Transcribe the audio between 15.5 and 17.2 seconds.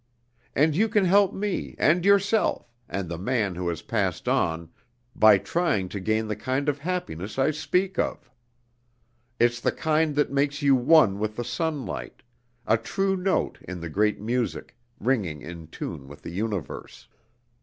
tune with the universe.